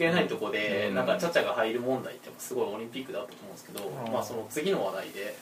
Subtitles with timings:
[0.00, 0.94] 係ないとこで、うん。
[0.94, 4.12] なんかチャチャが入る問題ってすごいオリンピックだったと思うんですけど、うん。
[4.12, 5.36] まあその次の話題で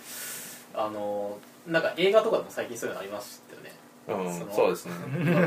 [0.75, 3.73] あのなんか映画とかでも最近そういうのありましたよね。
[4.09, 4.93] うんそうですね。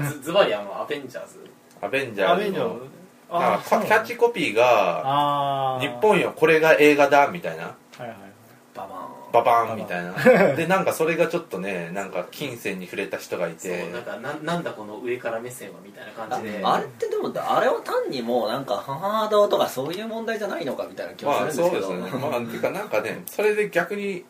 [0.09, 1.45] ずずばりあのアベンジャーズ。
[1.81, 3.01] アベンジャーズアベンジャーのズ。
[3.31, 7.63] なんかキャッチコピーがあ「日本よこれが映画だ」みたいな。
[7.63, 8.30] はいはい
[9.31, 10.13] ババーンみたいな。
[10.55, 16.59] でなんかそれがちょっとねなんか金銭に触れた人がいそうてなんかななんだこの上から目線はみたいな感じで。
[16.63, 22.27] ああれってでもあれは単にもうなんかハードとかそういう問題じゃないのかみたいな気もすまあるんですけど、そうですよね。
[22.29, 24.25] まあていうかなんかね それで逆に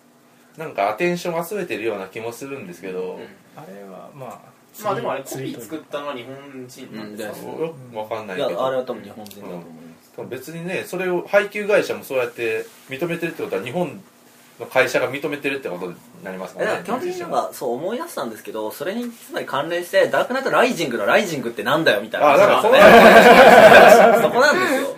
[0.57, 3.27] なんかアテンションを集めてるような気もするんですけど、うん。
[3.55, 4.52] あれはまあ
[4.84, 7.62] まあでもあれコピー作ったのは日本人なんですよ、うん。
[7.62, 8.59] よくわかんないいけど。
[8.59, 9.71] やあれは多分日本人だと思いま
[10.02, 13.95] す、でも別にねそれを配給会社もそうやって認めてるってことは日本の
[14.65, 16.65] 会社が認めてるってことになりますかね。
[16.65, 24.95] だから基本的になんかそう思い出したんですけどそれにつまり関連してダークナイトライジングの Rising ってなんだよみたいなあだからそうなんですよそこなんですよ。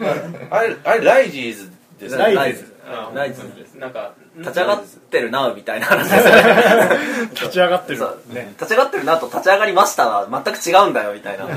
[0.50, 2.34] あれあれ Rises ですよね。
[2.34, 2.74] Rise。
[2.86, 7.30] あ Rising なんか立ち上がってるなみたいな話ですよね。
[7.32, 7.98] 立ち上がってる。
[7.98, 8.34] そう。
[8.34, 11.46] ね立ち上がってるなと立ち上がりましたは全く違うんだよみたいな。
[11.46, 11.50] あ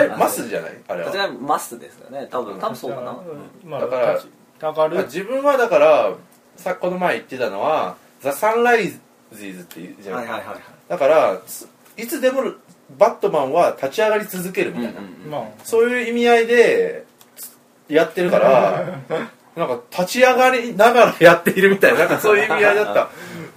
[0.00, 0.78] れマスじゃない？
[0.88, 1.06] あれは。
[1.08, 2.28] 立ち上がりますですよね。
[2.30, 3.14] 多分多分そうかな、
[3.62, 4.30] まあだから立ち
[4.62, 5.04] 上がる。
[5.04, 6.14] 自分はだから
[6.60, 10.58] さこの前言ってたのはザ・サンライズーズっていうじゃん、はいはいはいはい。
[10.88, 12.42] だからついつでも
[12.98, 15.30] バットマンは立ち上がり続けるみたいな、うん。
[15.30, 15.42] まあ。
[15.64, 17.04] そういう意味合いで
[17.36, 17.56] つ
[17.88, 18.98] やってるから
[19.56, 23.10] なんか立ち上がりながらやっているみたいななんかそういう意味合いだった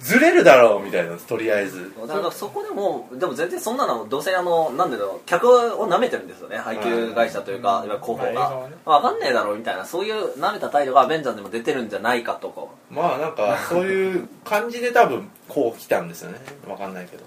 [0.04, 1.90] ずれるだろうみたいなとりあえず。
[2.06, 12.66] だからそこでもでも全然そんなのどうせあのなんだろう客を舐めてるんですよね配給会社というか、広報が、分かんねえだろうみたいなそういう舐めた態度がアベンジャーズにも出てるんじゃないかとか。
[12.90, 16.38] まあなんかそういう感じで多分こう来たんですよね。
[16.68, 17.24] わかんないけど。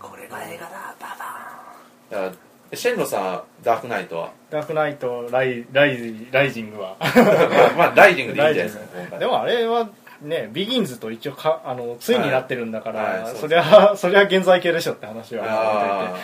[0.00, 2.36] これが映画だババだか
[2.70, 4.30] らシェンロさんダークナイトは？
[4.50, 6.96] ダークナイトライライライジングは。
[6.98, 9.88] まあまあライジングでいいんじゃないですかでもあれは
[10.26, 13.22] ねビギンズと一応かあのついになってるんだから、はい。
[13.22, 16.14] はいそりゃ そりゃ現在形でしょって話は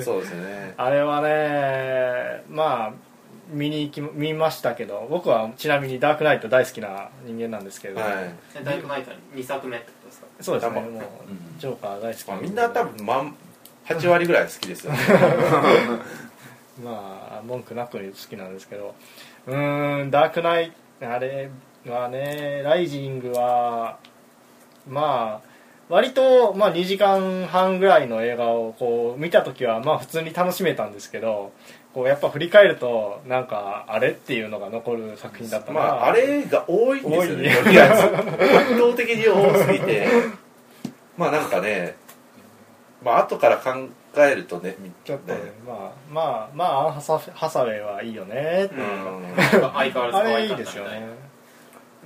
[0.00, 0.74] そうですね。
[0.78, 3.14] あれはねまあ
[3.50, 8.64] 見に行き見ましたけど僕はちなみにダークナイト大好きな人間なんですけど、はい。
[8.64, 10.26] ダークナイト2作目ってことですか？
[10.40, 11.02] そうですねもう
[11.58, 13.34] ジョーカー大好きまあ、みんな多分、まん、
[13.86, 14.98] 8割ぐらい好きですよね。
[16.82, 18.94] まあ文句なく好きなんですけど。
[19.46, 21.50] うーんダークナイトあれ
[21.90, 23.98] はねライジングは
[24.88, 25.54] まあ
[25.88, 31.52] 割と、まあ、2時間半ぐらいの映画をこう見た時はまあ普通に楽しめたんですけど
[31.92, 35.80] こうやっぱ振り返るとなんかあれっていうのが残る作品だったな。
[35.80, 40.08] まああれが多いんですよね多いとりあえず圧倒的に多すぎて。
[41.16, 41.94] まあなんかね
[43.04, 49.36] まあ後から考えるとねちょっとねまあまあまあアンハサハサウェイはいいよねってういううん。
[49.72, 50.64] 相変わらずあ可愛れいいかったみたいな。
[50.64, 51.23] ですよね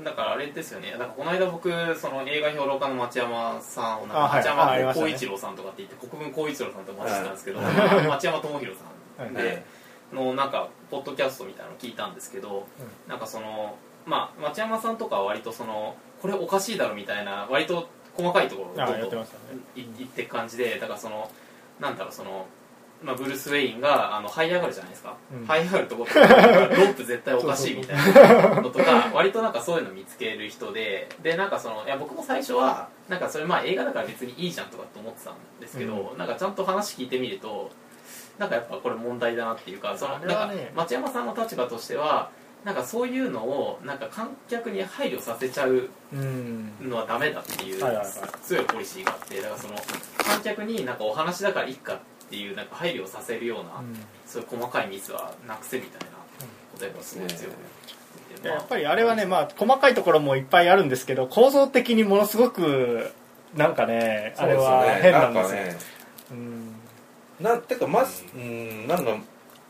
[0.04, 0.92] だからあれですよね。
[0.92, 8.06] だからこの間僕その映画評論家の町山さんを町山光一郎さんとかって言って国分光一郎さんとお待ちしてたんですけど、はい。
[8.06, 8.75] 町山智博
[9.16, 9.62] さんで、はい。
[10.12, 12.66] のなんかポッドキャストみたいなの聞いたんですけど、
[13.06, 13.76] なんかその
[14.06, 19.26] まあ町山さんとかは割とそのこれおかしいだろみたいな割と細かいところをあどんどん
[19.76, 21.31] 言っていく感じでだからその
[21.81, 22.47] なんだろうその、
[23.03, 25.44] まあ、ブルース・ウェインがあの這い上がるじゃないですか、うん。
[25.44, 26.10] 這い上がるところ。
[26.20, 37.70] ロープ絶対おかしいみたいなのとか 割となんかそういうの見つける人ででなんかそのいや僕も最初はなんかそれまあ映画だから別にいいじゃんとかって思ってたんですけど、なんかちゃんと話聞いてみると
[38.38, 42.31] なんかやっぱこれ問題だなっていうかそのなんか町山さんの立場としては
[42.64, 46.72] なんかそういうのをなんか観客に配慮させちゃううん。
[46.82, 47.82] のはダメだっていう
[48.42, 49.75] 強いポリシーがあってだからその
[50.19, 52.03] 観客になんかお話だからいいかって
[52.36, 53.82] いうなんか配慮をさせるような、
[54.26, 56.16] そういう細かいミスはなくせみたいな
[56.72, 57.52] ことやっぱすごい強く
[58.42, 63.12] いややっぱりあれはね、まあ、細かいところもいっぱいあるんですけど構造的にものすごく
[63.56, 65.56] なんかねあれは変なんですよ。
[65.56, 65.76] ね。
[66.30, 66.75] うん。
[67.40, 69.16] なんてかまずうんなんか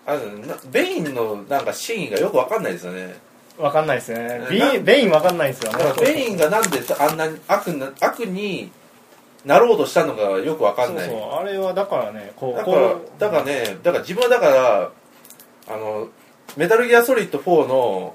[0.07, 3.17] あのなベインのなんか真意がよくわかんないですよね。
[3.59, 4.39] わかんないですね。
[4.39, 5.79] なベインベインわかんないですよね。
[5.79, 8.71] だからベインがなんであんなに悪な悪に
[9.49, 11.09] なろうとしたのかよくわかんない。
[11.09, 14.91] そうそうあれはだからねこうだからだからねだから自分はだから
[15.69, 16.09] あの
[16.57, 18.15] メタルギアソリッド4の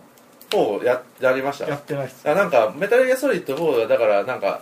[0.51, 1.65] 4をややりました。
[1.67, 4.61] やってないですあなんかメタルギアソリッド4はだからなんか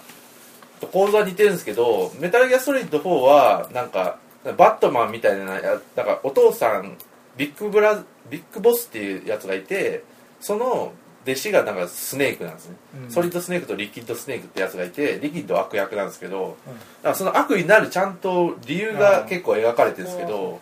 [0.93, 4.17] 構造は似てるんですけどメタルギアソリッド4はなんか
[4.57, 6.97] バットマンみたいなやだからお父さん
[7.35, 10.03] ビッグブラビッグボスっていうやつがいて
[10.39, 13.11] その弟子がなんかスネークなんですね、うん。
[13.11, 16.73] ソリッドスネークとリキッドスネークってやつがいてリキッドは悪役なんですけど、だ
[17.03, 20.59] からその悪になるちゃんと理由が結構描かれてるんですけど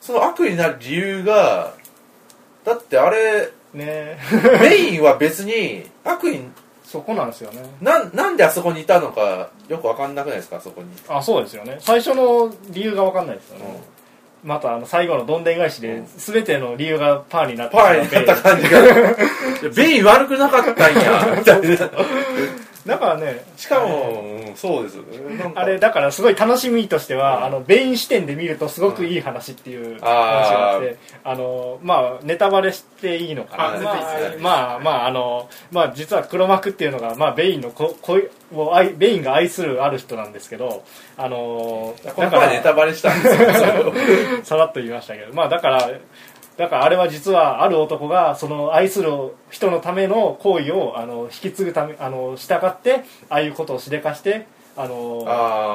[0.00, 1.74] その悪になる理由が
[2.64, 4.18] だってあれね
[4.60, 6.40] メインは別に悪意
[6.84, 7.62] そこなんですよね。
[7.80, 11.78] なんなんであそこにいたのかよく分かんなくないですかあそこに、あそうですよね。
[11.80, 13.95] 最初の理由が分かんないですよね、うん
[14.44, 18.80] またあの最後のどんでん返しで全ての理由がパーになってパーになった感じが。
[19.74, 21.36] ベイン悪くなかったんや。
[21.38, 21.90] みたいな
[22.86, 24.98] だからねしかも、うんそうです。
[25.54, 33.64] あれだからすごい楽しみとしては、あのベイン視点で見るとすごくいい話っていう話があって、あのまあネタバレしていいのかな。
[33.66, 40.84] あまあまあまああのまあ実は黒幕っていうのがまあベインのこ恋を愛ベインが愛するある人なんですけど
[41.16, 43.92] あのこの前ネタバレしたんですよ。
[44.44, 45.90] さらっと言いましたけどまあだから
[46.56, 49.10] だからあれは実はある男がその愛する
[49.50, 54.46] 人のための行為をあの引き継ぐためあの従ってああいうことをしでかして
[54.78, 55.22] あの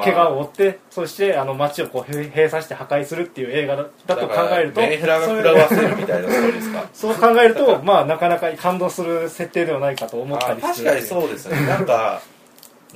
[0.04, 6.84] 怪我を負ってそしてあの街をこう閉閉鎖して破壊するっていう映画だだと考えるとだからベンヘラが食らわせるみたいなストーリーですか？
[6.94, 11.66] そう考えるとまあなかなか感動する設定ではないかと思ったあり確かにそうですね。
[11.66, 12.20] なんか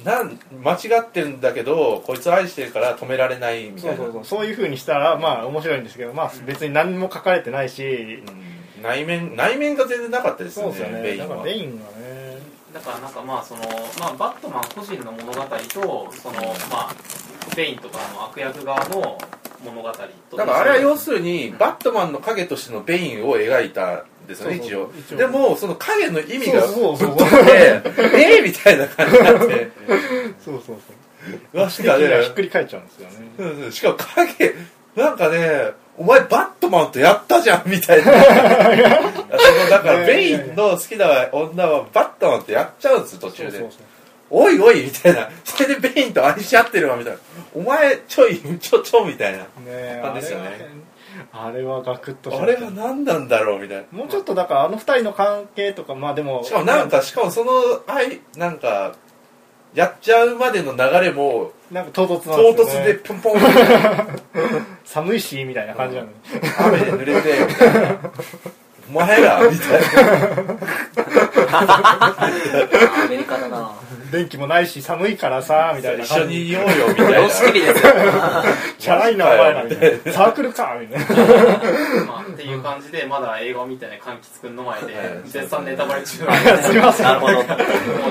[0.04, 3.96] なん間違ってるんだけどこいつ愛してるから止められないみたいな。
[3.96, 4.24] そうそうそう。
[4.24, 8.22] そういうふうにしたらまあ面白いんですけどまあ別に何も書かれてないし、
[8.76, 8.82] うん。
[8.82, 11.02] 内面内面が全然なかったですよねそうですよね。
[11.02, 11.28] ベインは。
[11.28, 12.16] だからベインがね。
[12.74, 13.62] だからなんかまあその、
[13.98, 16.40] まあ、バットマン個人の物語とその
[16.70, 16.94] まあ
[17.56, 19.18] ベインとかの悪役側の
[19.64, 19.90] 物語
[20.30, 24.90] とだからあれは要するにバットマンの影としてのベインを描いたんですよね一応。
[25.16, 27.04] でもその影の意味がぶっ飛
[27.42, 27.82] んで
[28.36, 29.70] えーみたいな感じになって
[30.44, 30.76] そうそうそう。
[31.54, 33.08] うわしか的にはひっねくり返っちゃうんですよ
[33.64, 33.72] ね。
[33.72, 34.54] しかも影
[34.94, 38.12] なんかねお前バットマンとやったじゃんみたいな。
[39.70, 43.64] だからベインの好きな女はバットマンとやっちゃうんですよ途中で。
[44.28, 45.30] おいおいみたいな。
[45.44, 47.18] それでベインと愛し合ってるわみたいな。
[47.54, 49.38] お前ちょいちょちょみたいな。
[49.38, 50.68] ねえ感じですよね
[51.32, 53.98] あれはガクッとしあれは何なんだろうみたいな。
[53.98, 57.52] もうちょっとだからあの二人の関係とかまあでもしかもなんかしかもその
[57.86, 58.94] 愛なんか
[59.74, 63.40] やっちゃうまでの流れもなんか唐突なん唐ですよ、ね、突でポンポン
[64.84, 66.14] 寒いしみたいな感じなのに、
[66.58, 67.98] 雨で濡れてみたいな
[68.88, 70.56] お前らみたいな。
[71.58, 73.72] アメリカだな
[74.16, 76.04] 電気もないし寒いからさみたいな。
[76.04, 77.18] 一緒にいようよみたいな。
[77.20, 77.92] 様式美ですよ
[78.78, 82.04] チャラいなお前らみたいなサークルかみたいな。
[82.06, 86.22] まあ、っていう感じでまだ映画を見てない柑橘くんの前ではい絶賛ネタバレ中す
[86.72, 87.06] みません。
[87.06, 87.34] なるほど。
[87.34, 87.42] も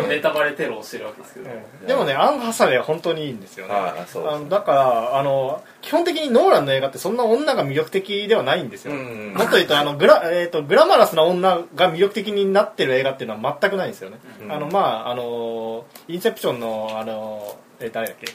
[0.06, 1.50] うネタバレテロをしてるわけですけど、
[1.88, 3.74] でもねアン・ハサウェイは本当にいいんですよね。
[3.74, 9.34] ああそうあのだからあの基本的にノーランの映画ってそんな女が魅力的ではないんですよ、うん。
[9.36, 14.52] もっと言うとあのグラ,、えー、とグラマラスな女が魅力的になってる映画っていうのは全くないんですよね、うん。
[14.52, 18.32] あのまああのインセプションのあの、えー誰だっけ？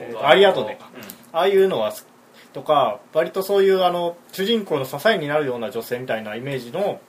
[0.00, 0.90] えっとアリアートでか。
[0.94, 1.38] うん。
[1.38, 1.92] ああいうのは
[2.52, 7.00] とか割とそういうあの主人公の支えになるような女性みたいなイメージの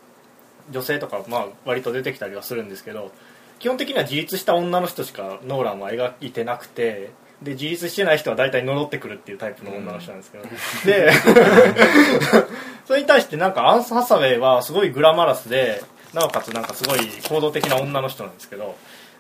[0.71, 3.11] 女性とか、まあ、割と出てきたりはするんですけど
[3.59, 7.11] 基本的には自立した女の人しかノーランは描いてなくて
[7.41, 10.45] で自立してない人は大体呪ってくるっていうタイプの女の人なんですけど、
[10.85, 11.11] で
[12.87, 15.83] それに対してなんかアンス・ハサウェイはすごいグラマラスで
[16.13, 18.75] なおかつなんかすごい行動的な女の人なんですけど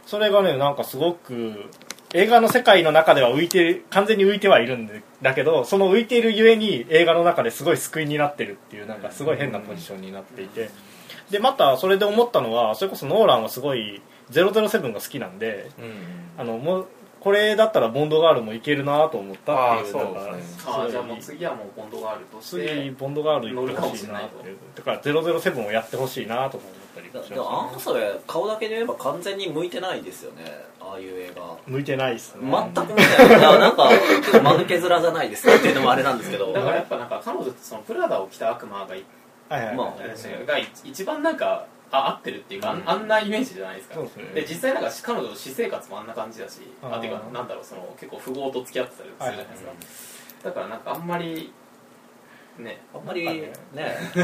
[0.05, 1.69] それがねなんかすごく
[2.13, 4.89] 映画の世界の中では浮いてる完全に浮いてはいるん
[5.21, 10.69] だけどその浮いているゆえに映画の中ですごい救いになってるっていうなんかすごい変なポジションになっていて。
[11.31, 15.93] でまたそれで思ったのはそれこそノーランはすごい007が好きなんでうん
[16.37, 16.87] あのもう
[17.21, 20.19] これだったらボンドガールもいけるなと思ったっていうあーなんか
[20.59, 30.43] そうですねじゃあもう次はもうボンドガールとし次てボンドガール行ってほしいなっていうだから007をやってほしいなとか思ったりしましたでもアン・ハサウェイ顔だけで言えば完全に向いてないですよね。
[30.79, 31.57] ああいう映画。
[31.65, 32.51] 向いてないっすね。
[32.51, 33.59] 全く向いてない。
[33.59, 33.89] なんか
[34.41, 36.53] 間抜け面じゃないですかっていうのもあれなんですけど。
[36.53, 39.03] だからやっぱなんか彼女ってそのプラダを着た悪魔がい
[39.49, 43.95] はいはい、まあが一番なんかあ合ってるっていうか、あんあんなイメージじゃないですか。
[43.95, 44.23] そうですね。
[44.33, 49.63] で実際なんか彼女の私生活もあんな感じだしあていうかなんだろうその結構富豪と付き合ってたりするじゃないです
[50.43, 51.53] か、だからなんかあんまり
[52.57, 52.81] ね。
[52.93, 53.51] あんまりね。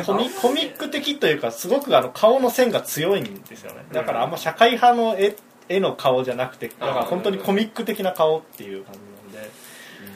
[0.06, 3.86] コミ コミック的というかすごくあの顔の線が強いんですよね。
[3.92, 5.36] だからあんま社会派の絵
[5.68, 9.00] 絵の顔じゃなくてだから本当にコミック的な顔っていう感じ
[9.38, 9.50] なんで。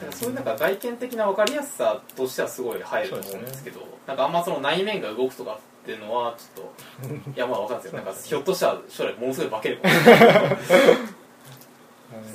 [0.00, 7.98] からそういうなんか外見的な分かりやすさとしてはすごい入ると思うんですけどなんかあんまその内面が動くとかっていうのはちょっと いやまあ分かんないですよ。
[7.98, 10.58] なんかひょっとしたら将来ものすごい化けるかもしれない。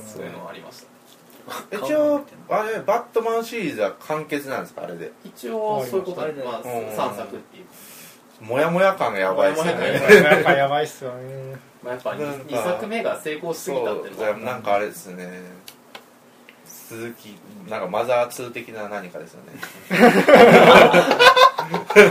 [0.07, 0.98] そういうのはありました
[1.71, 4.83] 一応あれバットマンシリーズは完結なんですか？
[4.83, 5.11] あれで。
[5.25, 7.65] 一応そういうことで、まあ、うん3作っていう、
[8.41, 11.55] モヤモヤ感がやばいですよモヤモヤねなんかやばいっすよね。
[11.83, 15.29] まあ、やっぱなんか 2, 作目が成功しすぎたっていうなんかあれですね。
[16.65, 17.37] 鈴木
[17.69, 19.51] なんかマザー2的な何かですよね。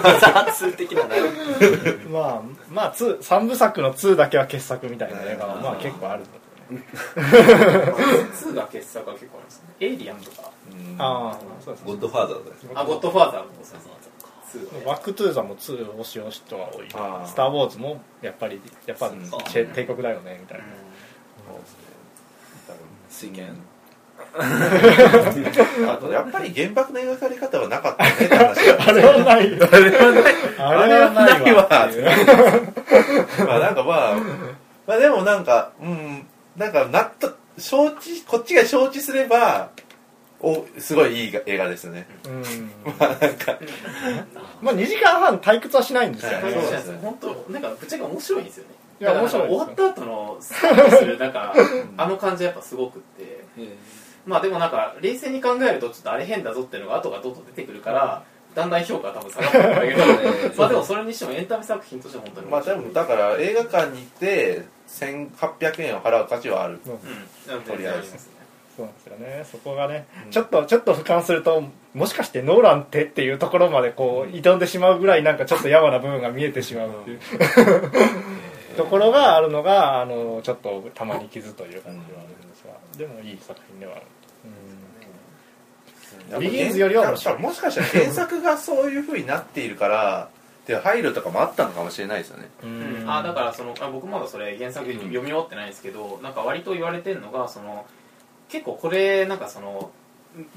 [0.02, 1.26] マザー2的な内容
[2.10, 6.28] まあまあ2 3部作の2だけは傑作みたいな映画はまあ結構あるんだ
[6.70, 10.50] 2が傑作は結構あるんですねエイリアンとか。
[10.70, 13.92] うんああそうですゴッドファーザーですあゴッドファーザーもそうそう
[14.82, 16.88] 2バックトゥザも2をしよう人は多い。
[17.26, 20.64] スター・ウォーズもやっぱりやっぱ帝国だよねみたいな。
[21.46, 21.78] そうですね。
[23.10, 23.48] 酔拳
[25.88, 29.60] あとやっぱり原爆の描かれ方はなかったねって話だ あれはない。
[30.58, 31.52] あれはない。
[31.54, 31.86] わ。
[31.86, 32.04] っていう
[33.46, 34.14] まあなんかまあ
[34.86, 36.26] まあでもなんかうん
[36.58, 39.70] なんか納得承知こっちが承知すれば
[40.40, 42.06] おすごいいい映画ですね。
[42.26, 42.70] うん。
[42.98, 43.58] まあなんか。
[44.60, 46.44] まあ2時間半退屈はしないんですよはい。
[46.44, 46.52] ね。
[46.52, 46.98] そうですね。
[47.02, 48.74] 本当なんかぶっちゃけ面白いんですよね。
[49.00, 51.54] いや面白い終わった後のスタートするなんか
[51.96, 53.44] あの感じやっぱすごくって。
[54.26, 58.22] まあでもなんか冷静に考えるとちょっとあれ変だぞっていうのが後がどんどん出てくるから
[58.54, 66.80] だんだん評価は多分下がってくるんだけど まあでもそれにしてもエンタメ作品としては本当にまあでもだから映画館に行って1800円を払う価値はある。
[66.86, 67.62] うん。
[67.62, 68.38] とりあえず。
[68.76, 69.44] そうなんですよね。
[69.50, 71.64] そこがね、ちょっとちょっと俯瞰すると
[71.94, 77.20] もしかしてノーランってっていうところまでこう挑んでしまうぐらいなんかちょっとやわな部分が見えてしまうっていう。
[78.76, 82.72] ところがあるのがあのちょっとたまに傷という感じはあるんですが。
[82.96, 84.02] でもいい作品ではある
[86.40, 87.16] ビギンズよりはも
[87.52, 90.28] しかしたら原作がそういうふうになっているから
[90.66, 92.48] で配慮とかもあったのかもしれないですよね。
[92.62, 93.04] うん。
[93.10, 97.86] あだからそのあ僕まだそれ原作読み終わってないんですけど、なんか割と言われてるのがその
[98.48, 99.90] 結構これなんかその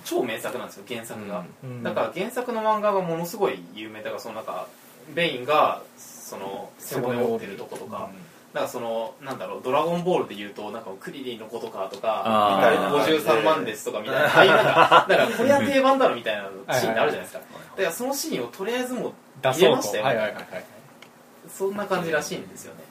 [0.04, 1.82] 超名作なんですよ原作が、うん。
[1.84, 4.68] だから原作の漫画がものすごい有名だからそのなんか
[5.16, 8.10] ベインがその背骨を折ってるとことか、
[8.54, 12.92] なんかそのなんだろう「ドラゴンボール」で言うとなんかクリリンのことかとかあみたいな。
[12.92, 14.26] ー53万ですとかみたいな。
[14.26, 16.44] ああいうなんかだからこれは定番だろみたいな
[16.78, 17.40] シーンってあるじゃないですか。
[17.40, 20.66] だからそのシーンをとりあえずもう出入れそうとましたよはいはいはいはい
[21.50, 22.84] そんな感じらしいんですよね。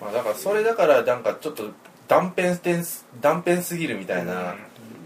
[0.00, 1.64] まあだからそれだからなんかちょっと
[2.08, 4.54] 断片す断片すぎるみたいな、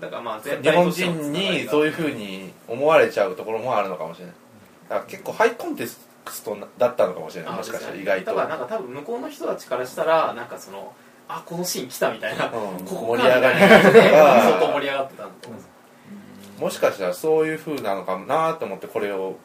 [0.01, 4.35] だからまあ全日本人にそういうふうに思われちゃうところもあるのかもしれない。
[4.89, 7.53] だから結構ハイコンテストだったのかもしれない。
[7.55, 8.27] もしかしたら意外と。
[8.27, 10.93] だからなんか多分向こうの人たちからしたらなんかその
[11.29, 12.53] あこのシーン来たみたいな、うん
[12.85, 13.59] ここ盛り上がり。
[13.59, 15.63] 相当 盛り上がってたんだと思うん。
[15.63, 15.75] です
[16.61, 19.37] もしかしたらそういうふうなのかもなと思ってこれを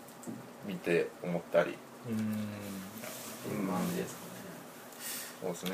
[0.65, 1.77] 見て思ったり。
[2.07, 2.47] うん。
[3.67, 4.29] 感じですかね
[5.41, 5.71] そうですね。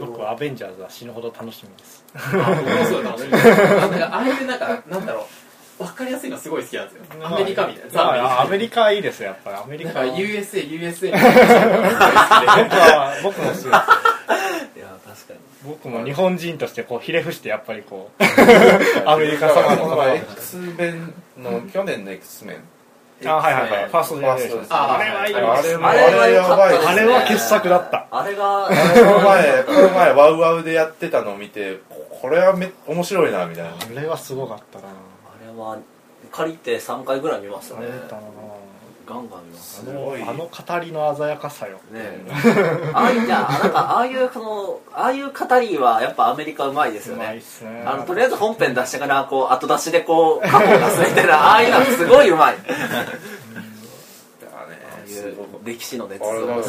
[0.00, 2.04] 僕はアベンジャーズは死ぬほど楽しみです。
[2.14, 5.24] あ僕もすごい楽しみですなんかああいうなんかなんだろう
[5.82, 7.02] 分かりやすいのすごい好きなんですよ。
[7.26, 7.90] アメリカみたいな。
[7.90, 8.90] ザ・アメリカ。
[8.92, 9.56] いいですよやっぱり。
[9.56, 10.00] アメリカ。
[10.00, 11.22] は USA USA みたい
[11.70, 13.68] な僕は僕も好きです。
[13.68, 13.78] いや
[15.06, 15.38] 確かに。
[15.64, 18.22] 僕も日本人としてこうひれ伏してやっぱりこう
[19.08, 22.56] アメリカ様のこの X メンの去年の X メン
[23.24, 23.88] あはいはいはい。
[23.88, 24.66] ファーストジェネレーション。
[24.70, 26.86] ああれはいいあれもあれは良かったですね。
[26.88, 31.78] あれは傑作だったあれがこの前この前ワウワウでやってたのを見て
[32.20, 33.70] これはめ面白いなみたいな。
[33.70, 34.84] あれはすごかったな
[35.52, 35.78] あれは
[36.30, 37.86] 借りて3回ぐらい見ましたね。
[39.04, 40.20] ガンガン見ますあすごい。
[40.20, 41.80] のあの語りの鮮やかさよ。
[41.90, 42.24] ね
[42.94, 47.40] ああいういやなんかああいうそのああいう語りはやっぱアメリカうまいですよね。
[47.40, 47.82] すね。
[47.84, 52.54] あのとりあえず本編出してからこう後出しでこう過去を出すみたいなああいうのすごいうまい。
[52.54, 52.58] あ
[55.04, 56.64] あいう歴史の熱あれがうま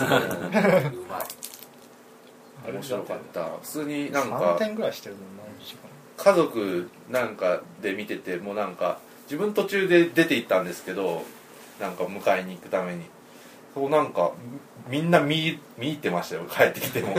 [2.70, 2.74] い。
[2.74, 3.42] 面白かった。
[3.62, 5.76] 普通になん3か点ぐらいしてるもんな時
[6.24, 11.24] 家族なんかで見ててもうなんか自分途中で出て行ったんですけど
[11.82, 13.04] なんか迎えに行くために。
[13.74, 14.32] そうなんか
[14.88, 17.16] みんな見見入ってましたよ帰ってきても。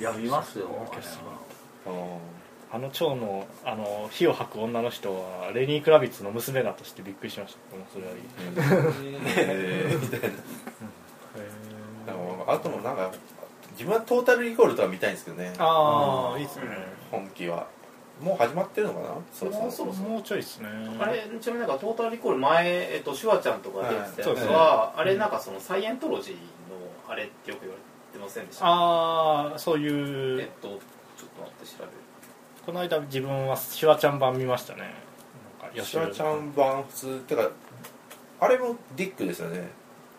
[0.00, 0.66] いや見ますよ
[1.86, 1.92] うん
[2.70, 7.76] あの蝶のあの火を吐く女の人はレニー・クラビッツの娘だとしてびっくりしました。
[7.76, 8.20] もうそれはいい。
[9.38, 9.98] えー。
[9.98, 10.26] みたいな
[12.06, 13.10] でもあともなんか
[13.72, 15.54] 自分はトータルリコールとは見たいんですけどね。
[15.58, 16.64] ああいいっすね。
[17.10, 17.68] 本気は
[18.20, 19.06] もう始まってるのかな？
[19.32, 19.92] そうそうそろ。
[19.92, 20.68] そろもうちょいっすね。
[20.98, 26.40] あれちなみになんかトータルリコール前、えっと、シュワちゃんとか出てたやつはあれなんかそのサイエントロジーの
[27.08, 28.66] あれってよく言われてませんでした？
[28.66, 31.90] ああそうえいうっとちょっと待って調べる
[32.66, 34.80] この間自分はシュワちゃん版見ましたね。
[35.62, 37.48] なんかシュワちゃん版普通ってか
[38.40, 39.68] あれもディックですよね。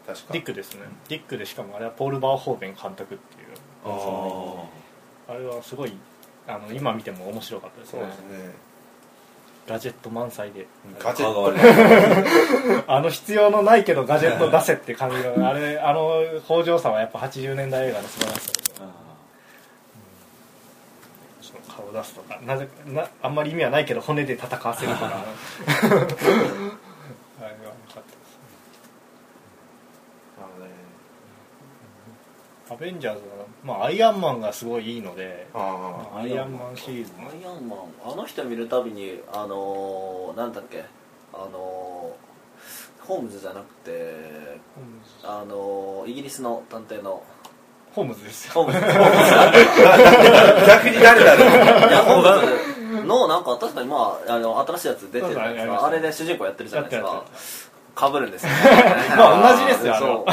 [0.08, 0.34] 確か。
[0.34, 0.82] ディックですね。
[1.08, 3.48] ディックでしかもあれはポール・バーホーベン監督っていう。
[3.86, 4.64] あ
[5.28, 5.94] あれはすごい
[6.50, 8.02] あの今見ても面白かったですね。
[9.68, 10.66] ガジェット満載で。
[11.00, 11.54] ガジェット。
[12.92, 18.60] あの必要のないけどガジェット出せって感じがあれあの北条さんはやっぱ80年代映画の素晴らしさで
[21.80, 28.40] 顔を出すとかなぜなあんまり意味はないけど骨で戦わせるとか あれは良かったです
[32.72, 37.12] アベンジャーズは、まあ、アイアンマンがすごいいいので、アイアンマンシリーズ。
[37.18, 40.86] アイアンマンあの人見るたびにあのー、なんだっけ
[41.34, 44.60] あのー、ホームズじゃなくて
[45.24, 47.24] あのー、イギリスの探偵の。
[47.92, 48.46] ホームズです。
[48.48, 48.80] よホームズ。
[48.80, 49.52] あ
[50.68, 51.90] 逆に誰だろう。
[51.90, 55.86] いやホームズのなんか確かにまああの新しいやつ出てるじゃないですか。
[55.88, 57.24] あれで主人公やってるじゃないですか
[58.00, 58.50] かぶるんですよ、
[59.18, 60.26] まあ同じですよあそ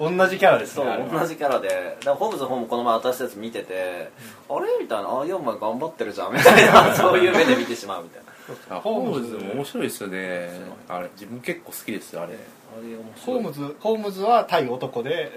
[0.00, 0.10] う。
[0.10, 1.20] の 同じキャラですそうねあれは。
[1.20, 1.68] 同じキャラで。
[1.68, 4.10] だからホームズの方もこの前新しいやつ見てて、
[4.48, 4.66] あれ？
[4.80, 5.08] みたいな。
[5.08, 6.32] あ4枚頑張ってるじゃん。
[6.32, 6.92] みたいな。
[6.96, 8.22] そういう目で見てしまうみたい
[8.68, 8.76] な。
[8.76, 10.50] あホームズも面白いですよね。
[10.88, 12.32] あれ自分結構好きですよあれ。
[12.32, 12.36] あ
[12.80, 15.30] れ面ホームズホームズは対男で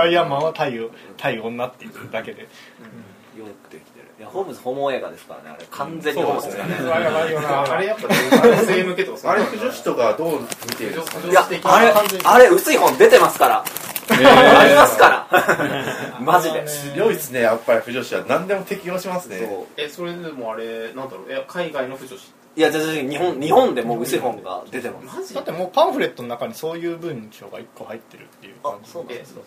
[0.00, 0.78] アイアンマンは対
[1.16, 2.42] 対女っていうだけで。
[2.42, 3.91] よくできてる
[4.22, 5.66] いやホームズホモ映画ですからねあれ。
[5.68, 6.76] 完全にホモですからね。
[6.80, 8.06] うわやばいよなあれやっぱ
[8.46, 11.18] 女性向けとかあれ不女子とかどう見てるんですか？
[11.26, 11.92] ねいやあれ
[12.24, 13.64] あれ薄い本出てますから、
[14.10, 15.26] ありますから。
[16.22, 16.62] マジで、
[16.94, 18.24] 強いですねやっぱり不女子は。
[18.28, 19.40] 何でも適用しますね。
[19.76, 21.26] えそれでもあれなんだろう。
[21.28, 22.32] え海外の不女子。
[22.54, 25.16] いや全然日本日本でも薄い本が出てます。
[25.18, 29.40] マジだってもうパンフレットの中にそういう文章が1個入ってるっていう感じあそうなんえですか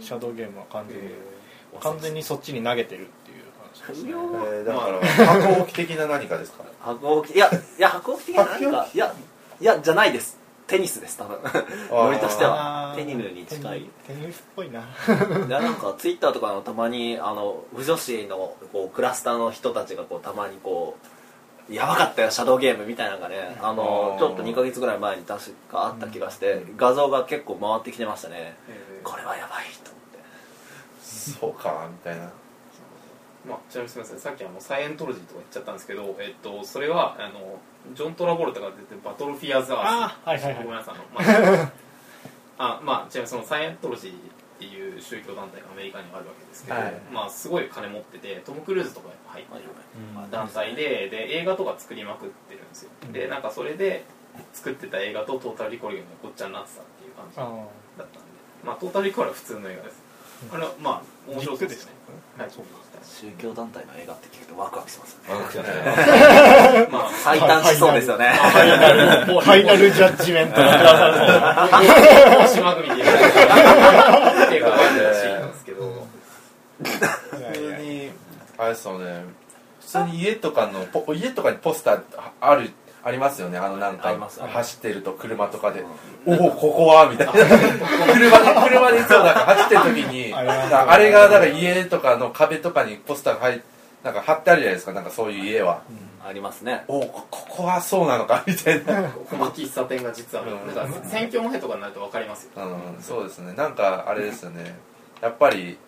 [0.00, 1.10] シャドウゲームは完全に
[1.82, 3.08] 完全にそっちに投げてる
[3.90, 6.64] えーだから反抗期的な何かですか？
[6.80, 7.36] 箱置き。
[7.36, 8.88] いやいや箱置き的な何か？
[8.92, 9.14] いや
[9.60, 10.38] いやじゃないです。
[10.66, 11.38] テニスです多分。
[11.90, 12.92] ノリとしては。
[12.94, 13.88] テニムに近い。
[14.06, 14.80] テニスっぽいな。
[14.80, 20.96] いやなんかツイッターとかのたまにあの不女子のこうクラスターの人たちがこうたまにこ
[21.70, 28.54] うやばかったよシャドウゲームみたいなのがねあのちょっと2ヶ月ぐらい前に確かあった気がして画像が結構回ってきてましたね。
[29.04, 30.18] これはやばいと思って。
[31.40, 32.30] そうかみたいな
[33.48, 34.18] まあ、ちなみにすみません。
[34.18, 37.58] さっきあのサイエントロジーとか言っちゃったんですけど、えっと、それはあの
[37.94, 40.64] ジョン・トラボルタが出てるバトルフィアーズ・アースあーはいはいはい。
[40.64, 41.72] ごめんなさいあの、まあ、
[42.76, 44.14] あまあちなみにそのサイエントロジーっ
[44.58, 46.94] ていう宗教団体がアメリカにはあるわけですけど、はい。
[47.12, 49.64] まあすごい金持っててトム・クルーズとかやっぱ入ってる。
[50.16, 50.30] うん。
[50.30, 52.90] 団体でで映画とか作りまくってるんですよ。
[53.12, 54.04] でなんかそれで
[54.52, 57.42] 作ってた映画とトータルリコールがごっちゃになってたっていう感じあ
[57.98, 58.28] だったんで。
[58.64, 60.02] まあトータルリコールは普通の映画です。
[60.52, 61.92] あれはまあ面白そうですね。
[62.06, 62.07] はい
[63.02, 65.12] 宗教団体の映画って聞くとワクワクします
[65.56, 65.70] よね。
[66.92, 68.32] まあ最短しそうですよね。
[68.36, 69.90] ファイナル。
[69.90, 70.56] ジャッジメント。
[72.48, 73.08] 島組で言う。
[73.08, 75.54] っていうからしいんで。
[75.58, 76.06] すけど
[76.82, 76.90] 普
[77.54, 78.10] 通に
[78.56, 79.24] あれですよね。
[79.80, 82.02] 普通に家とかのポ家とかにポスター
[82.40, 82.70] ある
[83.08, 83.58] ありますよね。
[83.58, 84.14] あのなんか
[84.52, 85.82] 走ってると車とかで
[86.26, 87.32] 「おおここは」みたいな。
[87.32, 93.60] 車で車でいつもなんか走ってる時に あれがなんか家とかの壁とかにポスターが入っ
[94.02, 95.82] なんか貼ってあるじゃないですかなんかそういう家は。
[96.24, 96.84] ありますね。
[96.88, 99.08] おおこここはそうなのかみたいな。
[99.08, 100.74] この喫茶店が実はうん。
[100.74, 102.62] なんか選挙前とかになると分かりますよ。
[102.64, 103.54] うんそうですね。
[103.54, 104.78] なんかあれですよね。
[105.20, 105.78] やっぱり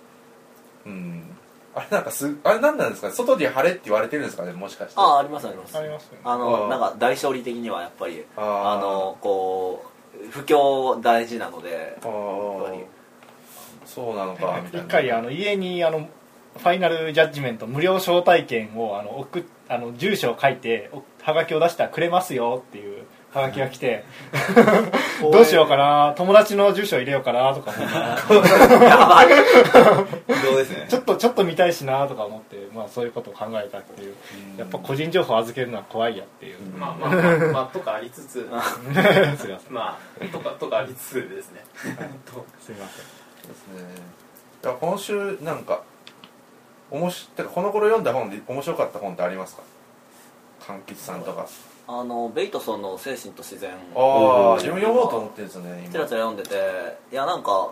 [0.86, 1.36] うん
[1.74, 3.08] あれなんかすあれ何なんですか？
[3.08, 4.44] ね外で晴れって言われてるんですか？
[4.44, 4.94] ねもしかして。
[4.96, 5.76] ああありますあります。
[5.78, 9.84] ありますあのなんか大勝利的にはやっぱりあのこ
[10.24, 12.84] う不況大事なのでああやっぱり。
[13.86, 14.86] そうなのか みたいな。
[14.86, 16.08] 一回あの家にあの
[16.56, 24.04] ファイナルジャッジメント無料招待券をあの送っあの住所を書いておはがきを出したらくれますよっていうはがきが来て
[25.22, 29.28] どうしようかな友達の住所入れようかなとか思ってやばい。
[29.28, 34.14] どうですねちょっとちょっと見たいしなとか思って、まあ、そういうことを考えたっていう。
[34.58, 36.58] やっぱ個人情報預けるのは怖いやっていう。
[36.76, 38.32] まあまあまあ まあとかありつつ。
[38.32, 38.62] すいま
[39.38, 39.58] せん。
[39.70, 41.64] まあとかとかありつつですね。
[41.78, 42.02] すいま
[42.60, 42.74] せん。
[42.74, 43.84] ですね。
[44.64, 45.82] いや今週なんか
[46.90, 49.62] おもしてかこの頃読んだ本で面白かった本ってありますか？
[50.60, 51.46] 柑橘さんとか
[51.92, 57.70] あのベイトソンの「精神と自然」ああ自分読もうと思ってるんですよねちらちら読んでていやなんか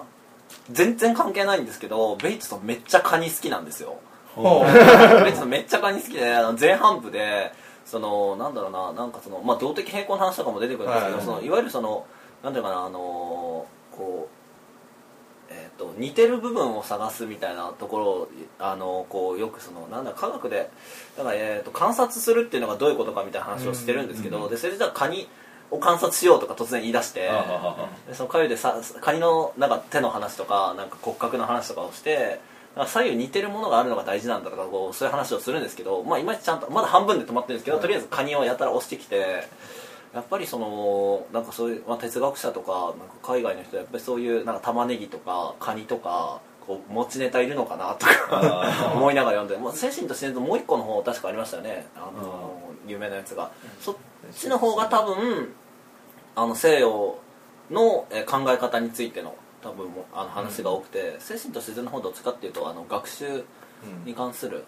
[0.72, 3.96] 全然関係ないんですけどベイトソンめっちゃカニ好きなんですよ。
[4.34, 7.52] 今ベイトソンめっちゃカニ好きで前半部で
[7.84, 11.22] そのなんだろうななんかそのまあ動的平衡の話とかも出てくるんですけど、はい。
[11.22, 12.04] い、そのいわゆるその
[12.42, 14.37] なんていうかなあのこう
[15.50, 20.70] えー、と似てる部分を探すみたいなところをあのこうよくそのなんだ科学で
[21.16, 25.28] だから、えー、と観察するっていうのがどういうことかみたいな話をしてるんですけど、でそれでじゃあカニ
[25.70, 27.30] を観察しようとか突然言い出して
[28.06, 32.40] でそのカニでさカニのなんか手の話とかなんか骨格の話とかをして
[32.86, 39.48] 左右似てるものがあるのが大事なんだとかこうそういう話をするんですけど、まあ、いまいちちゃんとまだ半分で止まってるんですけど、とりあえずカニをやたら押してきて。
[40.14, 51.86] やっぱりそのなんかそういう、まあ、哲学者とかなんか海外の人はやっぱりそういうなんか玉ねぎとかカニとかこう持ちネタいるのかなとか 思いながら読んで、まあ、精神と自然ともう一個の方確かありましたよね。
[51.96, 52.52] あの
[52.86, 53.50] 有名なやつが。
[53.80, 53.96] そっ
[54.34, 55.54] ちの方が多分
[56.34, 57.18] あの西洋
[57.70, 63.44] のえー考え方についての多分もあの話が多くて、精神と自然の方どっちかっていうとあの学習
[64.04, 64.64] に関する、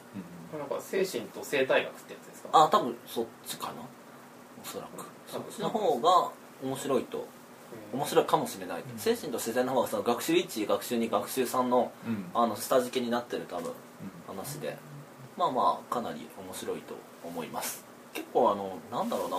[0.58, 2.48] なんか精神と生態学ってやつですか？
[2.52, 3.72] あ多分そっちかな
[4.62, 5.06] おそらく。
[5.26, 6.30] そっちの方が
[6.62, 7.26] 面白いと。
[7.92, 12.24] 面白いかもしれない、精神と自然の方がその学習1学習2学習3のうん。
[12.34, 13.72] あの下敷きになってる多分
[14.26, 14.76] 話で。
[15.36, 16.94] まあまあかなり面白いと
[17.24, 17.84] 思います。
[18.12, 19.36] 結構あのなんだろうな。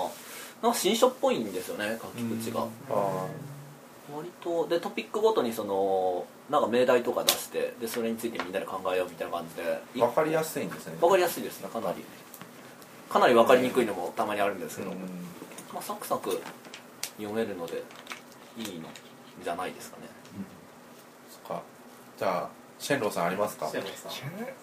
[0.61, 3.27] なんか新書っぽいんですよね書き口が、あ
[4.15, 9.81] 割とでトピックごとにそのなんか命題とか出してでそれについてみんなで考えようみたいな感じで。
[10.03, 10.97] あ分かりやすいんですね。
[11.01, 12.05] わかりやすいですねかなり
[13.11, 14.97] かなり分かりにくいのもたまにあるんですけど、うん。
[15.73, 16.39] まあ、サクサク
[17.17, 17.83] 読めるので
[18.57, 18.87] いいの
[19.43, 20.03] じゃないですかね。
[21.29, 21.61] そっか。
[22.17, 23.67] じゃあシェンローさんありますか？
[23.67, 24.11] シェンロンさん。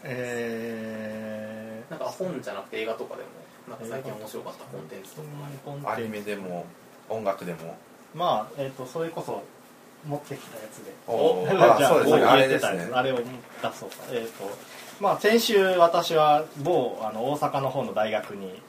[0.05, 3.29] えなんか本じゃなくて映画とかでも
[3.69, 5.29] なんか最近面白かったコンテンツとか。
[5.67, 6.65] ー、アニメでも
[7.09, 7.77] 音楽でも。
[8.15, 9.43] まあ、えー、とそれこそ
[10.07, 10.93] 持ってきたやつで。
[11.07, 12.23] おじーゃあそうですね。
[12.25, 12.89] あれですね。
[12.93, 13.23] あれを出
[13.75, 13.97] そうか。
[14.11, 14.79] えっ、と。
[15.01, 18.61] まあ先週私は某あの大阪の方の大学に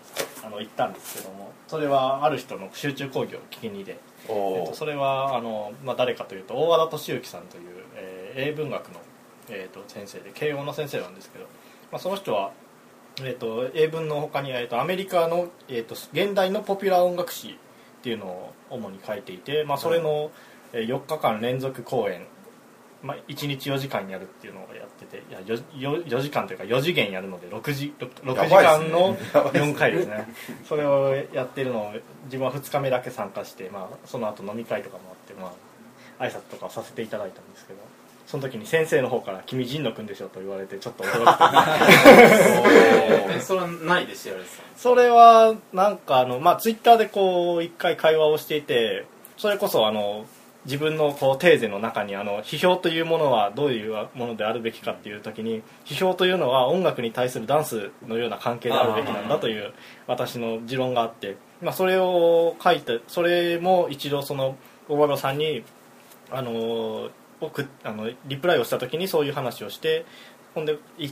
[0.46, 7.64] あの行ったんですけどもそれはある人の集中講義を聞きにで、えおー、とそれはあの、まあ、誰かというと大和田敏之さんという、
[7.96, 9.02] えー英文学の、
[9.50, 11.46] えー、と先生で慶応の先生なんですけど、
[11.92, 12.52] まあ、その人は
[13.22, 20.30] えー、と英文の他に、えー、とアメリカの、えー、と現代のポピュラー音楽史っていうのを主に書いていて、まあ、それのえー
[20.74, 22.22] 4日間連続公演、
[23.04, 29.74] まあ、1日4時間やるっていうのをやってていや 4, 4時間というか4次元やるので 6, 時 6, 6時間のやばいっすね。
[29.74, 30.28] 4回ですね。
[30.66, 31.94] それをやってるのを
[32.26, 35.52] 自分は2日目だけ参加して、まあ、その後飲み会とかもあって、まあ
[36.20, 37.80] 挨拶とかをさせていただいたんですけど
[38.28, 41.32] その時に先生の方から「君神野くんでしょ」と言われてちょっと驚いて
[43.38, 50.28] えそれはないで知られてたんですそれはなんかあの、まあ、ツイッターでこう一回会話をしていてそれこそあの
[50.70, 59.74] 自分のこうテーゼの中にあの批評というものはどういうものであるべきかっていう時に批評というのは音楽に対するダンスのような関係であるべきなんだという
[60.06, 65.64] 私の持論があって、まあ、それを書いてそれも一度その大和田さんに
[66.30, 67.10] あの
[67.42, 70.06] 送っあのリプライをした時にそういう話をして
[70.54, 71.10] ほんでい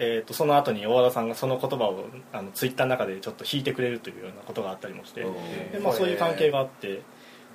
[0.00, 5.22] えー、とその後に大和田さんがその言葉をあのツイッターの中でちょっと引いてくれるというようなことがあったりもして
[5.72, 7.02] で、まあ、そういう関係があって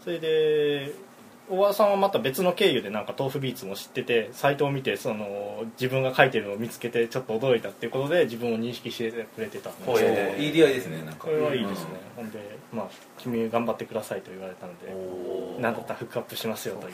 [0.03, 0.93] それで
[1.49, 9.85] 大和田さんはまた別の経由でなんか豆腐ビーツも知っててサイトを見てその自分が書いてるのを見つけてちょっと驚いたっていうことで自分を認識してくれてたんで。
[9.85, 11.25] ほうえーいい出会いですねなんか。
[11.25, 12.39] これはいいですね、ほんで、
[12.71, 16.93] まあ、君頑張ってくださいと言われたのでなんだったらフックアップしますよという。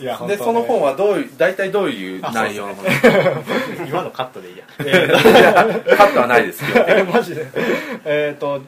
[0.02, 0.36] いや本当ね。
[0.38, 2.88] でその本はどういう大体どういう内容のもの？
[3.86, 6.84] 今のカットでいいや、 えーカットはないですけど。
[6.88, 7.46] え マジで。
[8.04, 8.62] えっ、と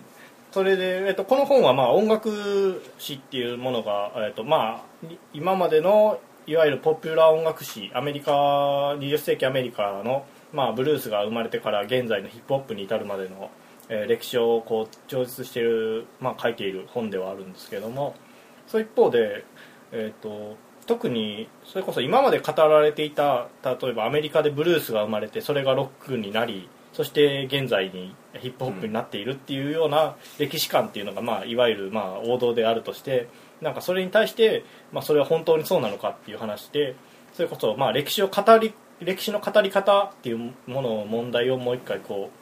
[0.56, 13.50] それで、えー、とこの本はまあ音楽史っていうものが、えーとまあ、今までのいわゆるポピュラー音楽史アメリカ20世紀アメリカの、まあ、ブルースが生まれてから現在のヒップホップに至るまでの、
[13.90, 18.14] えー歴史をこう叙述してる、まあ、書いている本ではあるんですけども
[18.66, 19.44] その一方で、
[19.92, 33.28] えー、と特にそれこそ今まで語られていた例えばアメリカでブルースが生まれてそれがロックになりそして現在にヒップホップになっているっていうような歴史観っていうのが、まあ、いわゆるまあ王道であるとして
[33.60, 36.96] なんかそれに対して、まあ、それは本当にそうなのかっていう話で
[37.34, 42.38] それこそまあ歴史を語り歴史の語り方っていうものを問題をもう一回こう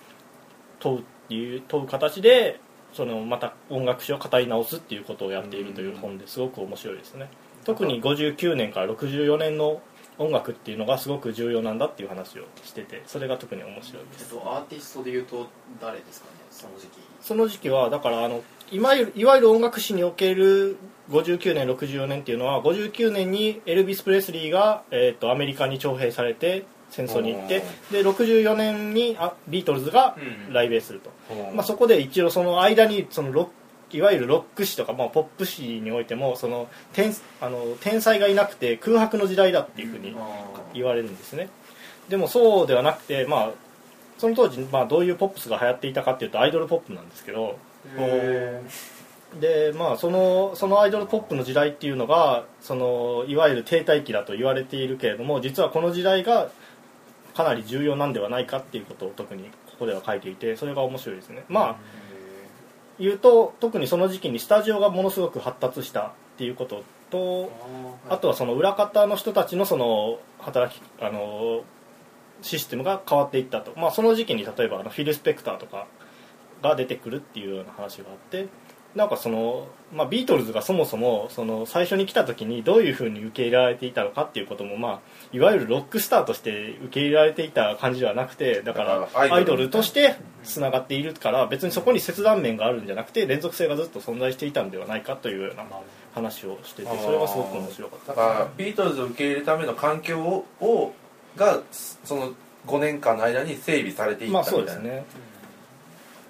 [0.78, 2.60] 問うっていう問う形で
[2.92, 7.28] そのまた音楽史を語り直すっていうことをやっているという本ですごく面白いですね。
[7.64, 9.82] 特に59年から64年の
[10.18, 14.34] 音楽っていうのがすごく重要なんだっていう話をしててそれが特に面白いです。
[14.34, 15.46] えっとアーティストで言うと
[15.80, 17.00] 誰ですかねその時期。
[17.20, 20.76] その時期はだからあのいわゆるいわゆる音楽史における
[21.10, 30.16] 59年64年っていうのは59年にエルビス・プレスリーが、えー、とアメリカに徴兵されて戦争に行ってで64年にあビートルズが
[30.48, 31.10] うん来米すると、
[31.54, 33.48] まあ、そこで一応その間にそのロッ
[33.94, 40.16] いわゆるロック史とか、まあ、ポップ史においてもその天あの天才がいなくて空白の時代だっていうふうに
[40.74, 41.48] 言われるんですね。
[42.08, 43.50] でもそうではなくて、まあ、
[44.18, 47.58] その当時、まあ、どういうポップスが流行っていたかっていうとアイドルポップなんですけど。
[49.40, 56.50] でまあそのそのアイドルポップの時代っていうのがそのいわゆる停滞期だと言われているけれども実はこの時代が
[57.34, 61.44] かなり重要なんではないかっていうことを特にここでは書いていてそれが面白いですね。
[61.48, 61.76] まあ
[62.98, 67.50] 言うと特にその時期にスタジオがものすごく発達したっていうことと
[68.08, 71.62] あとはその裏方の人たちのその働きあの
[72.42, 75.86] システムが変わっていったと、まあ、その時期に例えばあのフィル・スペクターとか
[76.62, 78.48] が出てくるっていうような話があって
[78.94, 85.00] なんかその、まあ、ビートルズがそもそもその最初に来た時にどういうふうに受け入れられていたのかっていうことも、まあ、
[85.32, 95.64] いわゆるロックスターとして受け入れられていた感じではなくてだからアイドルとしてつながっているから別にそこに切断面があるんじゃなくて連続性がずっと存在していたんではないかというような
[96.14, 98.12] 話をしててそれがすごく面白かった。
[98.12, 100.92] だからビートルズを受け入れるための環境をを
[101.36, 102.32] がその
[102.66, 105.04] 5年間の間に整備されていっまあたみたいな、そうですね。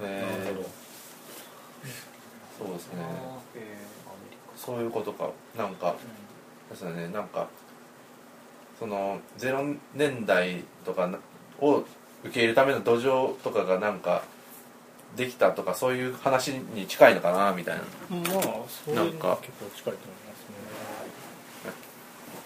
[0.03, 0.45] へー。
[0.45, 0.84] なるほど
[2.59, 3.05] そうですね。
[3.57, 3.77] え
[4.57, 5.31] そういうことか。
[5.57, 5.95] なんか
[6.71, 7.09] ですよね。
[7.09, 7.49] なんか
[8.79, 11.09] その0年代とか
[11.61, 11.87] を受
[12.33, 14.23] け入れるための土壌とかがなんか
[15.17, 17.83] できたとかそういう話に近いのかなみたいな。
[17.83, 19.37] まあそういうの結構
[19.77, 20.24] 近いと思いますね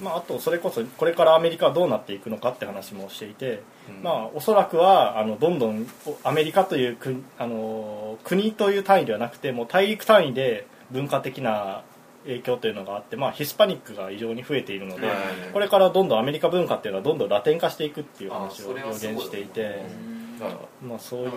[0.00, 4.02] まあ、あとそれこそこれからアメリカはどうなっていくのかって話もしていて、うん。
[4.02, 5.86] まあ、おそらくはあのどんどん
[6.22, 11.82] アメリカという国あの国という単位ではなくてもう大陸単位で文化的な
[12.24, 15.16] 影響というのがあって、まあ、ヒスパニックが異常に増えているので、はい。
[15.52, 19.14] これからどんどんアメリカ文化っていうのはどんどんラテン化していくっていうあ話を予それはすごい。
[19.16, 19.82] 言していて、
[20.82, 21.30] まあ、そういう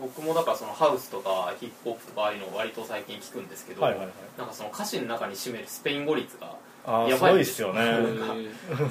[0.00, 4.12] 僕もだからそのハウスとかヒップホップとかああいうのを割と最近聞くんですけど、はいはいはい。
[4.36, 6.56] なんかその歌詞の中に占めるスペイン語率が
[6.86, 7.38] やばい。
[7.38, 7.82] ですよね。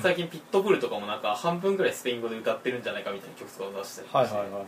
[0.01, 4.65] 最近ピットブルとかもなんか半分ぐらいスペイン語で歌ってるんじゃないかみたいな曲とかを出したりして、はいはいはい。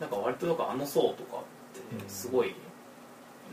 [0.00, 1.40] なんか割となんかあの層とかっ
[1.98, 2.54] てすごい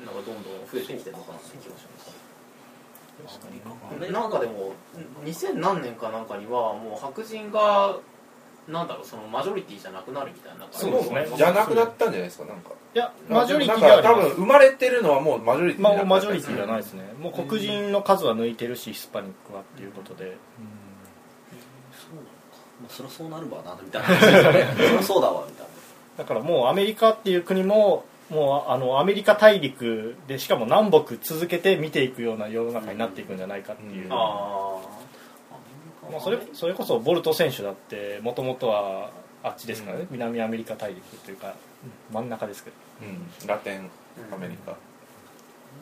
[0.06, 2.26] なんかどんどん増えてきてるのかなって気がします。
[4.00, 4.74] でなんかでも
[5.24, 7.98] 2000何年かなんかにはもう白人が
[8.68, 11.28] なんだろうそのマジョリティじゃなくなるみたいなそうですね。
[11.38, 12.72] じゃなくなったんじゃないですかなんか。
[12.96, 20.38] いやマジョリティではあります分生まれてるのはもうマジョリティまあ、マジョリティじゃないですね、もう黒人の数は抜いてるしヒスパニックはっていうことで、
[22.82, 25.68] まあそりゃそうなるわなみたいな話ですよねそりゃそうだわみたい
[26.18, 34.12] だからもうアメリカっていう国ももうあのアメリカ大陸でしかも南北続けて見ていくような世の中になっていくんじゃないかっていう、うん。
[34.14, 34.75] あ
[36.12, 39.12] まあ、それそれこそボルト選手だってもともとは
[39.44, 41.56] あっちですからね、南アメリカ大陸というか
[42.12, 42.76] 真ん中ですけど。
[43.02, 43.06] う
[43.46, 43.48] ん。
[43.48, 43.90] ラテン
[44.32, 44.78] アメリカ、な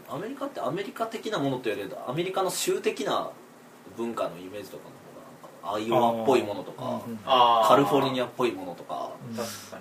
[0.09, 3.29] アメリカってアメリカ的なものというよりアメリカの州的な
[3.95, 4.83] 文化のイメージとか
[5.63, 9.11] の方がアイオワっぽいものとかうんあカリフォルニアっぽいものとか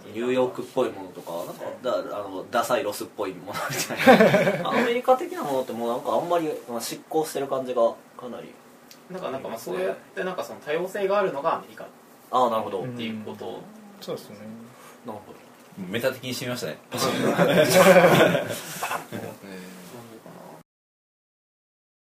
[0.07, 4.15] ニューヨークっぽいものとかなんかだあのダサいロスっぽいものみた
[4.59, 4.69] いな。
[4.71, 7.83] アメリカ的なものってもうなんかあんまりまあ執行してる感じが
[8.17, 8.53] かなり
[9.11, 11.87] なんかなんかまあそうやってなんかその多様性があるのがアメリカっ
[12.31, 13.61] ああなるほど、うんていうこと。
[14.01, 14.41] そうですよね。
[15.07, 15.39] なるほど。
[15.89, 16.79] メタ的にしてみましたね。
[16.93, 19.82] えー